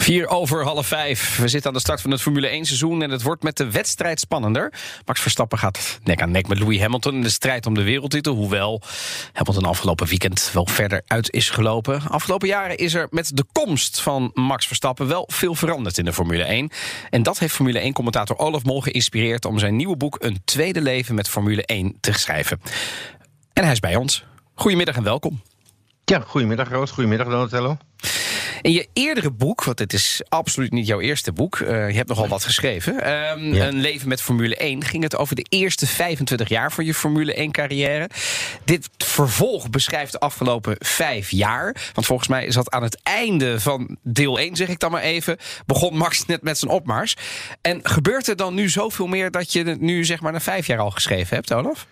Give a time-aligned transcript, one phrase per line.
[0.00, 1.36] Vier over half vijf.
[1.36, 3.70] We zitten aan de start van het Formule 1 seizoen en het wordt met de
[3.70, 4.72] wedstrijd spannender.
[5.04, 8.34] Max Verstappen gaat nek aan nek met Louis Hamilton in de strijd om de wereldtitel.
[8.34, 8.82] Hoewel
[9.32, 12.02] Hamilton afgelopen weekend wel verder uit is gelopen.
[12.08, 16.12] Afgelopen jaren is er met de komst van Max Verstappen wel veel veranderd in de
[16.12, 16.70] Formule 1.
[17.10, 21.14] En dat heeft Formule 1-commentator Olaf Mol geïnspireerd om zijn nieuwe boek Een Tweede Leven
[21.14, 22.60] met Formule 1 te schrijven.
[23.52, 24.24] En hij is bij ons.
[24.54, 25.42] Goedemiddag en welkom.
[26.04, 27.76] Ja, goedemiddag Roos, goedemiddag Donatello.
[28.62, 31.58] In je eerdere boek, want dit is absoluut niet jouw eerste boek...
[31.58, 32.94] Uh, je hebt nogal wat geschreven...
[32.94, 33.66] Um, ja.
[33.66, 34.84] Een leven met Formule 1...
[34.84, 38.10] ging het over de eerste 25 jaar van je Formule 1-carrière.
[38.64, 41.76] Dit vervolg beschrijft de afgelopen vijf jaar.
[41.94, 45.02] Want volgens mij is dat aan het einde van deel 1, zeg ik dan maar
[45.02, 45.36] even...
[45.66, 47.16] begon Max net met zijn opmars.
[47.60, 49.30] En gebeurt er dan nu zoveel meer...
[49.30, 51.86] dat je het nu zeg maar na vijf jaar al geschreven hebt, Olaf?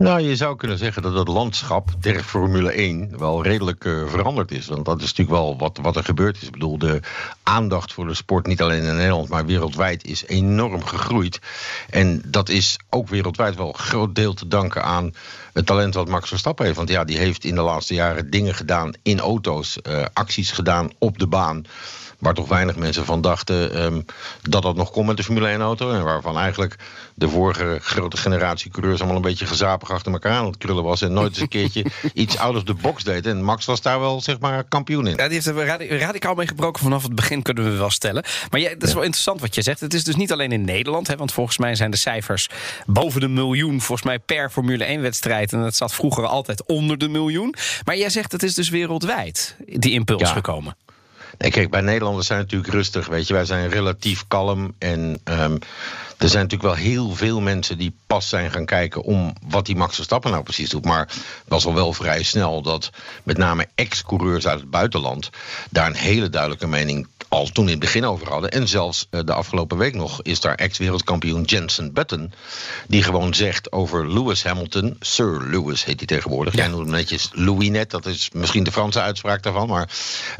[0.00, 4.50] Nou, je zou kunnen zeggen dat het landschap der Formule 1 wel redelijk uh, veranderd
[4.50, 4.66] is.
[4.66, 6.42] Want dat is natuurlijk wel wat, wat er gebeurd is.
[6.42, 7.00] Ik bedoel, de
[7.42, 11.40] aandacht voor de sport, niet alleen in Nederland, maar wereldwijd, is enorm gegroeid.
[11.90, 15.14] En dat is ook wereldwijd wel een groot deel te danken aan
[15.52, 16.76] het talent wat Max Verstappen heeft.
[16.76, 20.90] Want ja, die heeft in de laatste jaren dingen gedaan in auto's, uh, acties gedaan
[20.98, 21.64] op de baan
[22.20, 24.04] waar toch weinig mensen van dachten um,
[24.42, 25.90] dat dat nog kon met de Formule 1-auto.
[25.90, 26.76] En waarvan eigenlijk
[27.14, 31.02] de vorige grote generatie coureurs allemaal een beetje gezapig achter elkaar aan het krullen was.
[31.02, 33.26] En nooit eens een keertje iets out of the box deed.
[33.26, 35.16] En Max was daar wel, zeg maar, kampioen in.
[35.16, 38.24] Ja, die heeft er radicaal mee gebroken vanaf het begin, kunnen we wel stellen.
[38.50, 39.80] Maar jij, dat is wel interessant wat je zegt.
[39.80, 42.48] Het is dus niet alleen in Nederland, hè, want volgens mij zijn de cijfers
[42.86, 45.52] boven de miljoen, volgens mij per Formule 1-wedstrijd.
[45.52, 47.54] En dat zat vroeger altijd onder de miljoen.
[47.84, 50.26] Maar jij zegt het is dus wereldwijd, die impuls ja.
[50.26, 50.76] gekomen.
[51.48, 53.06] Kijk, bij Nederlanders zijn natuurlijk rustig.
[53.06, 54.74] Weet je, wij zijn relatief kalm.
[54.78, 55.58] En um,
[56.18, 59.76] er zijn natuurlijk wel heel veel mensen die pas zijn gaan kijken om wat die
[59.76, 60.84] Max Verstappen nou precies doet.
[60.84, 62.90] Maar het was al wel vrij snel dat
[63.22, 65.30] met name ex-coureurs uit het buitenland
[65.70, 68.50] daar een hele duidelijke mening al toen in het begin over hadden.
[68.50, 72.32] En zelfs uh, de afgelopen week nog is daar ex-wereldkampioen Jensen Button.
[72.86, 74.96] Die gewoon zegt over Lewis Hamilton.
[75.00, 76.54] Sir Lewis heet hij tegenwoordig.
[76.54, 76.60] Ja.
[76.60, 77.90] Jij noemt hem netjes Louis net.
[77.90, 79.68] Dat is misschien de Franse uitspraak daarvan.
[79.68, 79.88] Maar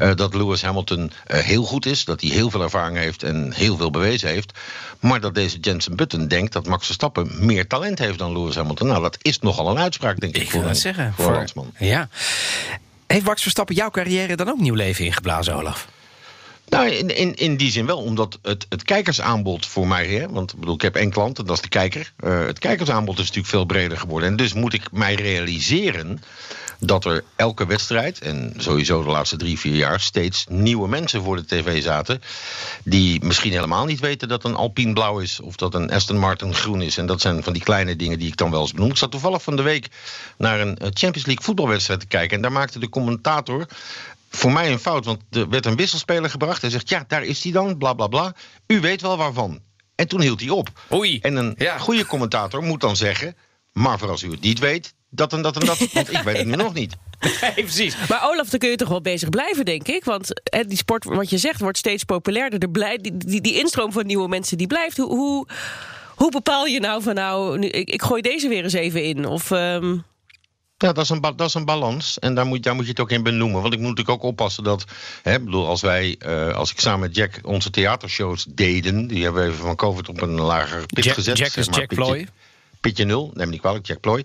[0.00, 2.04] uh, dat Lewis Hamilton uh, heel goed is.
[2.04, 4.58] Dat hij heel veel ervaring heeft en heel veel bewezen heeft.
[5.00, 8.86] Maar dat deze Jensen Button denkt dat Max Verstappen meer talent heeft dan Lewis Hamilton.
[8.86, 10.42] Nou, dat is nogal een uitspraak, denk ik.
[10.42, 11.12] Ik wil dat zeggen.
[11.16, 12.08] Voor, voor een Ja.
[13.06, 15.88] Heeft Max Verstappen jouw carrière dan ook nieuw leven ingeblazen, Olaf?
[16.68, 20.58] Nou, in, in, die zin wel, omdat het, het kijkersaanbod voor mij, hè, want ik
[20.58, 22.12] bedoel, ik heb één klant en dat is de kijker.
[22.24, 24.28] Uh, het kijkersaanbod is natuurlijk veel breder geworden.
[24.28, 26.22] En dus moet ik mij realiseren
[26.80, 31.36] dat er elke wedstrijd, en sowieso de laatste drie, vier jaar, steeds nieuwe mensen voor
[31.36, 32.22] de tv zaten.
[32.82, 36.54] Die misschien helemaal niet weten dat een Alpine blauw is of dat een Aston Martin
[36.54, 36.96] groen is.
[36.96, 38.90] En dat zijn van die kleine dingen die ik dan wel eens benoem.
[38.90, 39.88] Ik zat toevallig van de week
[40.38, 42.36] naar een Champions League voetbalwedstrijd te kijken.
[42.36, 43.66] En daar maakte de commentator
[44.32, 46.60] voor mij een fout, want er werd een wisselspeler gebracht.
[46.60, 48.34] Hij zegt, ja, daar is hij dan, bla bla bla.
[48.66, 49.60] U weet wel waarvan.
[49.94, 50.68] En toen hield hij op.
[50.92, 51.18] Oei.
[51.20, 51.78] En een ja.
[51.78, 53.36] goede commentator moet dan zeggen...
[53.72, 55.78] maar voor als u het niet weet, dat en dat en dat.
[55.92, 56.96] want ik weet het nu nog niet.
[57.40, 57.96] Nee, precies.
[58.08, 60.04] Maar Olaf, dan kun je toch wel bezig blijven, denk ik.
[60.04, 62.58] Want hè, die sport, wat je zegt, wordt steeds populairder.
[62.58, 64.96] De blij, die, die, die instroom van nieuwe mensen, die blijft.
[64.96, 65.48] Hoe, hoe,
[66.14, 69.26] hoe bepaal je nou van nou, nu, ik, ik gooi deze weer eens even in?
[69.26, 69.50] Of...
[69.50, 70.04] Um...
[70.82, 72.18] Ja, dat is, een dat is een balans.
[72.18, 73.62] En daar moet, daar moet je het ook in benoemen.
[73.62, 74.84] Want ik moet natuurlijk ook oppassen dat.
[75.22, 79.06] Hè, bedoel, als wij, uh, als ik samen met Jack onze theatershows deden.
[79.06, 81.38] die hebben we even van COVID op een lager pit Jack, gezet.
[81.38, 82.26] Jack is zeg maar, Jack Ploy.
[82.80, 84.24] Pitje nul, neem niet kwalijk, Jack Ploy.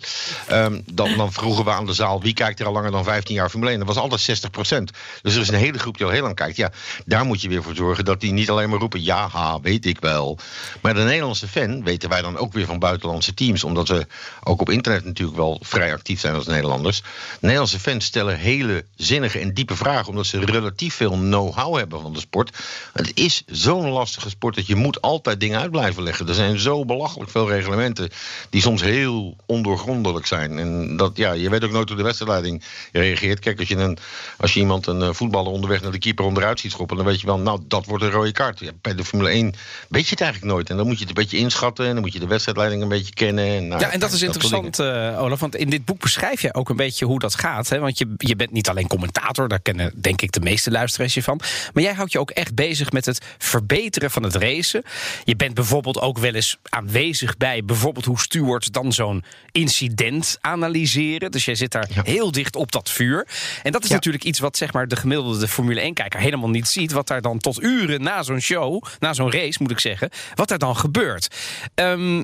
[0.51, 3.35] Um, dan, dan vroegen we aan de zaal wie kijkt er al langer dan 15
[3.35, 3.79] jaar Formule 1.
[3.79, 4.41] Dat was altijd
[4.81, 4.83] 60%
[5.21, 6.55] Dus er is een hele groep die al heel lang kijkt.
[6.57, 6.71] Ja,
[7.05, 9.85] daar moet je weer voor zorgen dat die niet alleen maar roepen: ja, ha, weet
[9.85, 10.37] ik wel.
[10.81, 14.07] Maar de Nederlandse fan weten wij dan ook weer van buitenlandse teams, omdat we
[14.43, 17.01] ook op internet natuurlijk wel vrij actief zijn als Nederlanders.
[17.01, 17.05] De
[17.39, 22.13] Nederlandse fans stellen hele zinnige en diepe vragen, omdat ze relatief veel know-how hebben van
[22.13, 22.57] de sport.
[22.93, 26.27] Het is zo'n lastige sport dat je moet altijd dingen uit blijven leggen.
[26.27, 28.09] Er zijn zo belachelijk veel reglementen
[28.49, 30.59] die soms heel ondoorgrondelijk zijn.
[30.59, 33.39] En dat, ja, je weet ook nooit hoe de wedstrijdleiding reageert.
[33.39, 33.97] Kijk, als je, een,
[34.37, 37.21] als je iemand een uh, voetballer onderweg naar de keeper onderuit ziet schoppen, dan weet
[37.21, 38.59] je wel, nou, dat wordt een rode kaart.
[38.59, 39.53] Ja, bij de Formule 1
[39.89, 40.69] weet je het eigenlijk nooit.
[40.69, 42.89] En dan moet je het een beetje inschatten en dan moet je de wedstrijdleiding een
[42.89, 43.45] beetje kennen.
[43.45, 46.53] En, nou, ja, en dat is interessant, uh, Olaf, want in dit boek beschrijf je
[46.53, 47.69] ook een beetje hoe dat gaat.
[47.69, 47.79] Hè?
[47.79, 51.23] Want je, je bent niet alleen commentator, daar kennen denk ik de meeste luisteraars je
[51.23, 51.39] van.
[51.73, 54.83] Maar jij houdt je ook echt bezig met het verbeteren van het racen.
[55.23, 61.31] Je bent bijvoorbeeld ook wel eens aanwezig bij bijvoorbeeld hoe stewards dan zo'n incident analyseren.
[61.31, 63.27] Dus jij zit daar heel dicht op dat vuur.
[63.63, 66.91] En dat is natuurlijk iets wat zeg maar, de gemiddelde Formule 1-kijker helemaal niet ziet.
[66.91, 70.51] Wat daar dan tot uren na zo'n show, na zo'n race moet ik zeggen, wat
[70.51, 71.27] er dan gebeurt.
[71.75, 72.23] Ehm,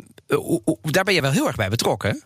[0.81, 2.23] daar ben je wel heel erg bij betrokken.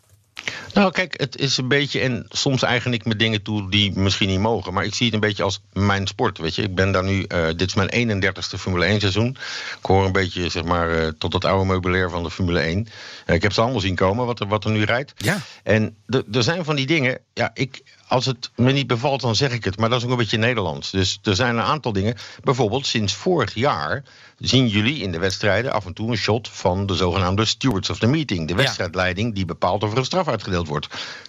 [0.73, 1.99] Nou, kijk, het is een beetje.
[1.99, 4.73] En soms eigen ik me dingen toe die misschien niet mogen.
[4.73, 6.37] Maar ik zie het een beetje als mijn sport.
[6.37, 7.25] Weet je, ik ben daar nu.
[7.27, 9.37] Uh, dit is mijn 31ste Formule 1 seizoen.
[9.79, 12.79] Ik hoor een beetje, zeg maar, uh, tot het oude meubilair van de Formule 1.
[12.79, 12.85] Uh,
[13.25, 15.13] eh, ik heb ze allemaal zien komen, wat er, wat er nu rijdt.
[15.17, 15.37] Ja.
[15.63, 17.19] En er zijn van die dingen.
[17.33, 19.77] Ja, ik, als het me niet bevalt, dan zeg ik het.
[19.77, 20.91] Maar dat is ook een beetje Nederlands.
[20.91, 22.15] Dus er zijn een aantal dingen.
[22.43, 24.03] Bijvoorbeeld, sinds vorig jaar
[24.39, 27.99] zien jullie in de wedstrijden af en toe een shot van de zogenaamde stewards of
[27.99, 28.47] the meeting.
[28.47, 30.87] De wedstrijdleiding die bepaalt of er een straf uitgedeeld wordt.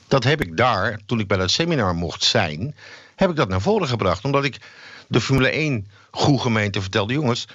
[0.08, 2.74] Dat heb ik daar, toen ik bij dat seminar mocht zijn,
[3.14, 4.24] heb ik dat naar voren gebracht.
[4.24, 4.60] Omdat ik
[5.08, 7.46] de Formule 1 goede gemeente vertelde, jongens,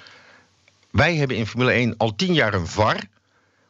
[0.90, 3.00] wij hebben in Formule 1 al tien jaar een VAR.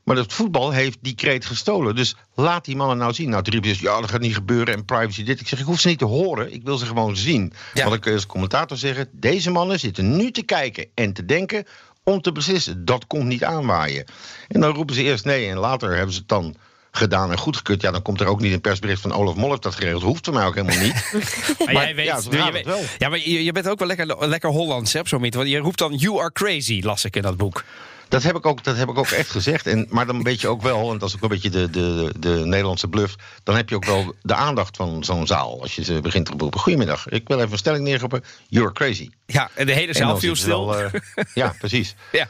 [0.04, 1.94] Maar het voetbal heeft die kreet gestolen.
[1.94, 3.28] Dus laat die mannen nou zien.
[3.28, 5.40] Nou, toen riep ja, dat gaat niet gebeuren en privacy dit.
[5.40, 6.52] Ik zeg, ik hoef ze niet te horen.
[6.52, 7.52] Ik wil ze gewoon zien.
[7.74, 7.82] Ja.
[7.82, 9.08] Want ik kun als commentator zeggen...
[9.12, 11.66] deze mannen zitten nu te kijken en te denken
[12.04, 12.84] om te beslissen.
[12.84, 14.04] Dat komt niet aanwaaien.
[14.48, 16.56] En dan roepen ze eerst nee en later hebben ze het dan
[16.90, 17.82] gedaan en goedgekeurd.
[17.82, 20.02] Ja, dan komt er ook niet een persbericht van Olaf Mol heeft dat geregeld.
[20.02, 20.92] Hoeft voor mij ook helemaal niet.
[21.64, 22.80] maar, jij weet, ja, je weet, wel.
[22.98, 25.34] ja, maar je, je, bent ook wel lekker, lekker Hollands, hè, zo niet.
[25.34, 27.64] Want je roept dan you are crazy, las ik in dat boek.
[28.12, 29.66] Dat heb ik ook, dat heb ik ook echt gezegd.
[29.66, 32.12] En, maar dan weet je ook wel, en dat is ook een beetje de, de,
[32.18, 33.14] de Nederlandse bluff...
[33.42, 35.60] dan heb je ook wel de aandacht van zo'n zaal.
[35.60, 38.24] Als je ze begint te roepen, goedemiddag, ik wil even een stelling neerroepen.
[38.48, 39.10] You're crazy.
[39.26, 40.66] Ja, en de hele zaal viel stil.
[40.66, 40.90] Wel, uh,
[41.34, 41.94] ja, precies.
[42.10, 42.28] ja.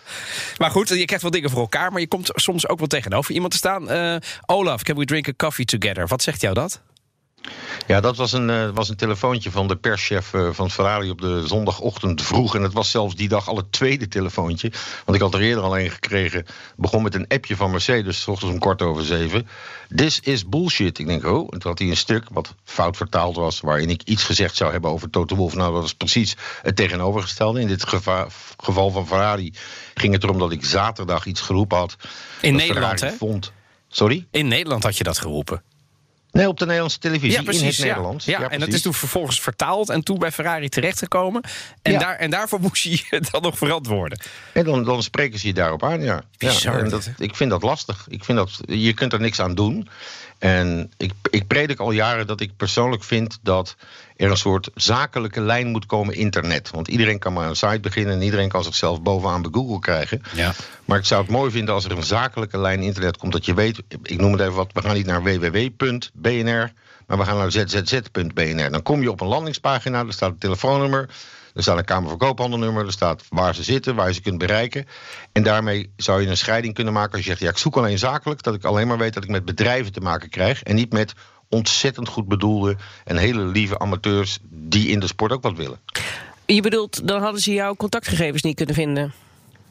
[0.58, 1.92] Maar goed, je krijgt wel dingen voor elkaar...
[1.92, 3.92] maar je komt soms ook wel tegenover iemand te staan.
[3.92, 6.06] Uh, Olaf, can we drink a coffee together?
[6.06, 6.80] Wat zegt jou dat?
[7.86, 11.20] Ja, dat was een, uh, was een telefoontje van de perschef uh, van Ferrari op
[11.20, 12.54] de zondagochtend vroeg.
[12.54, 14.72] En het was zelfs die dag al het tweede telefoontje.
[15.04, 16.46] Want ik had er eerder al een gekregen.
[16.76, 19.48] Begon met een appje van Mercedes, s ochtends om kwart over zeven.
[19.94, 20.98] This is bullshit.
[20.98, 23.60] Ik denk, oh, en toen had hij een stuk wat fout vertaald was...
[23.60, 25.54] waarin ik iets gezegd zou hebben over Toto Wolff.
[25.54, 27.60] Nou, dat was precies het tegenovergestelde.
[27.60, 27.84] In dit
[28.56, 29.52] geval van Ferrari
[29.94, 31.96] ging het erom dat ik zaterdag iets geroepen had.
[32.40, 33.10] In Nederland, hè?
[33.10, 33.52] Vond.
[33.88, 34.26] Sorry?
[34.30, 35.62] In Nederland had je dat geroepen.
[36.32, 37.84] Nee, op de Nederlandse televisie ja, precies, in het ja.
[37.84, 38.24] Nederlands.
[38.24, 41.42] Ja, en dat is toen vervolgens vertaald en toen bij Ferrari terechtgekomen.
[41.82, 44.20] En, daar, en daarvoor moest je dan nog verantwoorden.
[44.52, 46.22] En dan, dan spreken ze je daarop aan, ja.
[46.38, 48.06] Bizar, en dat, ik vind dat lastig.
[48.08, 49.88] Ik vind dat, je kunt er niks aan doen.
[50.38, 53.76] En ik, ik predik al jaren dat ik persoonlijk vind dat
[54.22, 56.70] er een soort zakelijke lijn moet komen internet.
[56.70, 60.22] Want iedereen kan maar een site beginnen en iedereen kan zichzelf bovenaan bij Google krijgen.
[60.34, 60.52] Ja.
[60.84, 63.32] Maar ik zou het mooi vinden als er een zakelijke lijn internet komt.
[63.32, 66.72] Dat je weet, ik noem het even wat, we gaan niet naar www.bnr,
[67.06, 68.70] maar we gaan naar zzz.bnr.
[68.70, 71.08] Dan kom je op een landingspagina, er staat een telefoonnummer.
[71.54, 74.38] Er staat een Kamer van Koophandelnummer, er staat waar ze zitten, waar je ze kunt
[74.38, 74.86] bereiken.
[75.32, 77.98] En daarmee zou je een scheiding kunnen maken als je zegt: ja, ik zoek alleen
[77.98, 80.92] zakelijk, dat ik alleen maar weet dat ik met bedrijven te maken krijg en niet
[80.92, 81.14] met
[81.52, 85.80] ontzettend goed bedoelde en hele lieve amateurs die in de sport ook wat willen.
[86.46, 89.12] Je bedoelt, dan hadden ze jouw contactgegevens niet kunnen vinden?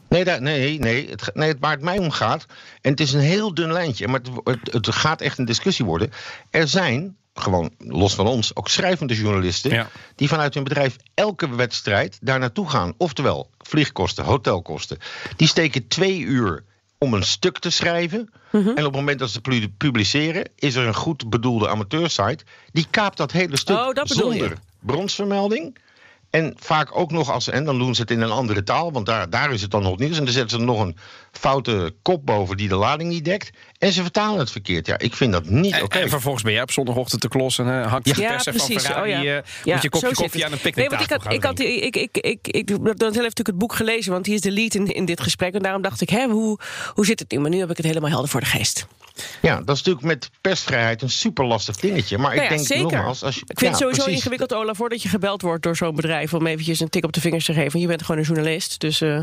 [0.08, 2.46] Nee, nee, nee, het, nee, het, waar het mij om gaat,
[2.80, 5.84] en het is een heel dun lijntje, maar het, het, het gaat echt een discussie
[5.84, 6.10] worden.
[6.50, 9.86] Er zijn gewoon los van ons, ook schrijvende journalisten...
[10.14, 12.94] die vanuit hun bedrijf elke wedstrijd daar naartoe gaan.
[12.96, 14.98] Oftewel, vliegkosten, hotelkosten.
[15.36, 16.64] Die steken twee uur
[17.02, 18.30] om een stuk te schrijven.
[18.50, 18.68] Mhm.
[18.68, 19.40] En op het moment dat ze
[19.76, 20.48] publiceren...
[20.54, 22.44] is er een goed bedoelde amateursite...
[22.72, 25.78] die kaapt dat hele stuk oh, dat zonder bronsvermelding...
[26.32, 29.06] En vaak ook nog als, en dan doen ze het in een andere taal, want
[29.06, 30.18] daar, daar is het dan nog nieuws.
[30.18, 30.96] En dan zetten ze nog een
[31.32, 33.50] foute kop boven die de lading niet dekt.
[33.78, 34.86] En ze vertalen het verkeerd.
[34.86, 35.98] Ja, ik vind dat niet oké.
[35.98, 37.66] En vervolgens ben jij op zondagochtend te klossen.
[37.66, 37.82] Hè?
[37.82, 38.62] Hangt je ja, precies.
[38.62, 39.36] van Ferrari, oh, ja.
[39.36, 41.96] Uh, ja, je kopje koffie aan een picknicktafel nee, want ik had, ik, had, ik,
[41.96, 44.74] ik, ik, ik, ik, dan heb natuurlijk het boek gelezen, want hij is de lead
[44.74, 45.54] in, in dit gesprek.
[45.54, 46.58] En daarom dacht ik, hè, hoe,
[46.94, 47.38] hoe zit het nu?
[47.38, 48.86] Maar nu heb ik het helemaal helder voor de geest.
[49.42, 52.18] Ja, dat is natuurlijk met persvrijheid een super lastig dingetje.
[52.18, 52.82] Maar nou ik denk zeker.
[52.82, 53.22] nogmaals...
[53.22, 56.34] Als je, ik vind het sowieso ingewikkeld, Olaf, voordat je gebeld wordt door zo'n bedrijf...
[56.34, 57.80] om eventjes een tik op de vingers te geven.
[57.80, 59.00] Je bent gewoon een journalist, dus...
[59.00, 59.20] Uh...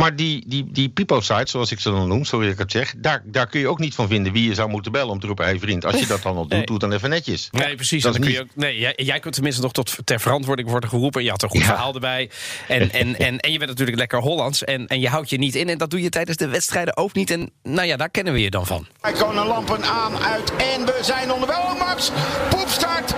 [0.00, 2.94] Maar die, die, die Pipo-sites, zoals ik ze dan noem, sorry dat ik het zeg...
[2.96, 5.26] Daar, daar kun je ook niet van vinden wie je zou moeten bellen om te
[5.26, 5.44] roepen...
[5.44, 6.64] hé hey vriend, als je dat dan al doet, nee.
[6.64, 7.48] doe het dan even netjes.
[7.50, 8.02] Nee, precies.
[8.02, 10.88] Dat dan kun je ook, nee, jij, jij kunt tenminste nog tot ter verantwoording worden
[10.88, 11.22] geroepen.
[11.24, 12.30] Je had een goed verhaal erbij.
[12.68, 14.64] En, en, en, en je bent natuurlijk lekker Hollands.
[14.64, 15.68] En, en je houdt je niet in.
[15.68, 17.30] En dat doe je tijdens de wedstrijden ook niet.
[17.30, 18.86] En nou ja, daar kennen we je dan van.
[19.00, 21.58] Hij komen lampen aan, uit en we zijn onderweg.
[21.78, 22.10] Max,
[22.50, 23.08] poepstart.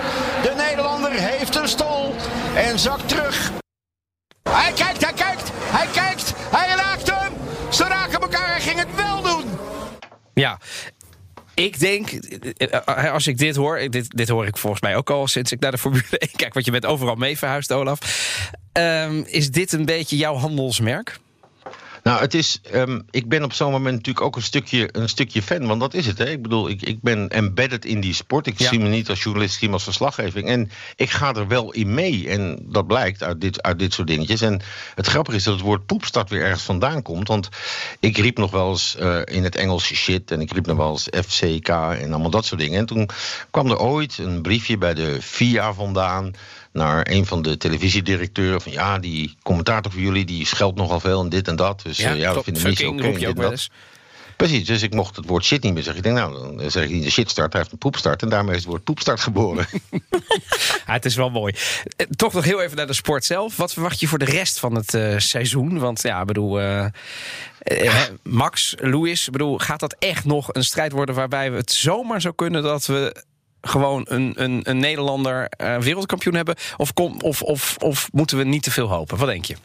[0.41, 2.15] De Nederlander heeft een stol
[2.55, 3.51] en zakt terug.
[4.49, 6.32] Hij kijkt, hij kijkt, hij kijkt.
[7.73, 9.45] Ze raken elkaar, hij ging het wel doen.
[10.33, 10.59] Ja,
[11.53, 15.27] ik denk, eh, als ik dit hoor, dit, dit hoor ik volgens mij ook al
[15.27, 17.99] sinds ik naar de Formule 1 kijk, want je bent overal mee verhuisd, Olaf.
[18.73, 21.19] Um, is dit een beetje jouw handelsmerk?
[22.03, 25.41] Nou, het is, ehm, ik ben op zo'n moment natuurlijk ook een stukje, een stukje
[25.41, 26.17] fan, want dat is het.
[26.17, 26.29] Hè?
[26.29, 28.47] Ik bedoel, ik, ik ben embedded in die sport.
[28.47, 28.67] Ik Ja.
[28.67, 30.47] zie me niet als journalist, ik zie me als verslaggeving.
[30.47, 32.29] En ik ga er wel in mee.
[32.29, 34.41] En dat blijkt uit dit, uit dit soort dingetjes.
[34.41, 34.61] En
[34.95, 37.27] het grappige is dat het woord poepstad weer ergens vandaan komt.
[37.27, 37.49] Want
[37.99, 40.31] ik riep nog wel eens eh, in het Engels shit.
[40.31, 42.79] En ik riep nog wel eens FCK en allemaal dat soort dingen.
[42.79, 43.09] En toen
[43.51, 46.31] kwam er ooit een briefje bij de FIA vandaan
[46.73, 48.61] naar een van de televisiedirecteuren.
[48.61, 51.81] Van ja, die commentator voor jullie die scheldt nogal veel en dit en dat.
[51.83, 53.27] Dus ja, ja dat vinden niet zo oké.
[53.27, 53.69] ook wel eens.
[54.37, 56.03] Precies, dus ik mocht het woord shit niet meer zeggen.
[56.03, 58.21] Ik denk, nou, dan zeg ik niet de shitstart, hij heeft een poepstart.
[58.21, 59.67] En daarmee is het woord poepstart geboren.
[60.85, 61.53] Ja, het is wel mooi.
[61.95, 63.57] Eh, Toch nog heel even naar de sport zelf.
[63.57, 65.79] Wat verwacht je voor de rest van het eh, seizoen?
[65.79, 66.59] Want ja, ik bedoel,
[68.23, 72.21] Max, Lewis, ik bedoel, gaat dat echt nog een strijd worden waarbij we het zomaar
[72.21, 73.23] zou kunnen dat we
[73.67, 76.55] gewoon een, een, een Nederlander eh, wereldkampioen hebben?
[76.77, 79.17] Of, kom, of, of, of moeten we niet te veel hopen?
[79.17, 79.55] Wat denk je?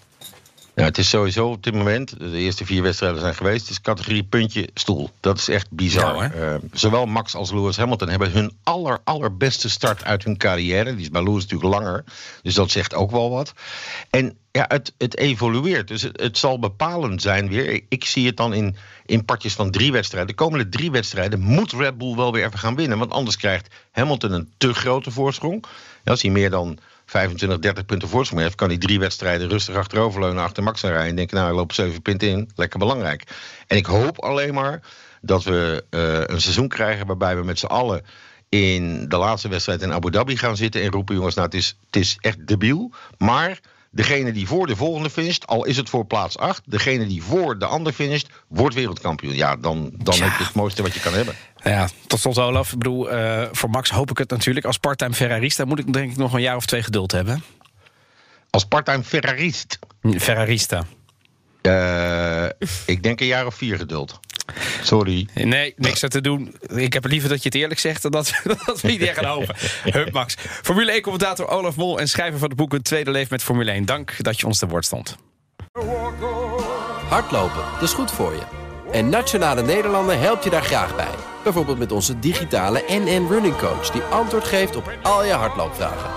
[0.79, 3.81] Ja, het is sowieso op dit moment, de eerste vier wedstrijden zijn geweest, het is
[3.81, 5.11] categorie puntje stoel.
[5.21, 6.23] Dat is echt bizar.
[6.23, 10.95] Eh, zowel Max als Lewis Hamilton hebben hun aller, allerbeste start uit hun carrière.
[10.95, 12.05] Die is bij Lewis natuurlijk langer,
[12.43, 13.53] dus dat zegt ook wel wat.
[14.11, 17.83] En ja, het, het evolueert, dus het, zal bepalend zijn weer.
[17.89, 20.29] Ik, zie het dan in, in partjes van drie wedstrijden.
[20.29, 23.75] De komende drie wedstrijden moet Red Bull wel weer even gaan winnen, want anders krijgt
[23.93, 25.65] Hamilton een te grote voorsprong.
[26.05, 30.43] Als hij meer dan 25, 30 punten voorsprong heeft, kan hij drie wedstrijden rustig achteroverleunen
[30.43, 31.11] achter Max gaan rijden.
[31.11, 32.51] En denken, nou, hij loopt zeven punten in.
[32.55, 33.23] Lekker belangrijk.
[33.67, 34.81] En ik hoop alleen maar
[35.21, 38.05] dat we eh, een seizoen krijgen waarbij we met z'n allen
[38.49, 41.77] in de laatste wedstrijd in Abu Dhabi gaan zitten en roepen: jongens, nou, het is,
[41.87, 42.93] het is echt debiel.
[43.19, 43.61] Maar
[43.91, 47.59] degene die voor de volgende finisht, al is het voor plaats 8, degene die voor
[47.59, 49.35] de ander finisht, wordt wereldkampioen.
[49.35, 50.25] Ja, dan, dan Ja.
[50.25, 51.35] heb je het mooiste wat je kan hebben.
[51.65, 52.73] Ja, tot slot Olaf.
[52.73, 54.67] Ik bedoel, eh, voor Max hoop ik het natuurlijk.
[54.67, 57.43] Als parttime Ferrarista moet ik denk ik nog een jaar of twee geduld hebben.
[58.51, 59.79] Als parttime Ferrarist,
[60.19, 60.85] Ferrarista.
[61.61, 62.45] Eh,
[62.87, 64.21] ik denk een jaar of vier geduld.
[64.83, 65.29] Sorry.
[65.35, 66.55] Nee, niks aan te doen.
[66.75, 68.33] Ik heb liever dat je het eerlijk zegt dan dat,
[68.67, 69.55] dat we iedereen gaan hopen.
[69.83, 70.35] Hup, Max.
[70.39, 73.85] Formule 1-commentator Olaf Mol en schrijver van het boek Een Tweede Leef met Formule 1.
[73.85, 75.17] Dank dat je ons te woord stond.
[77.09, 78.43] Hardlopen, dat is goed voor je.
[78.93, 81.15] En Nationale Nederlanden helpt je daar graag bij.
[81.43, 83.91] Bijvoorbeeld met onze digitale NN Running Coach...
[83.91, 86.11] die antwoord geeft op al je hardloopvragen.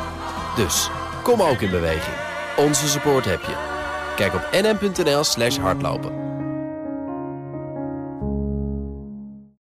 [0.56, 0.90] Dus,
[1.24, 2.16] kom ook in beweging.
[2.58, 3.81] Onze support heb je.
[4.16, 6.21] Kijk op nn.nl slash hardlopen.